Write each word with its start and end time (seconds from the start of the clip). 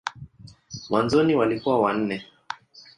Mwanzoni 0.89 1.35
walikuwa 1.35 1.79
wanne. 1.81 2.25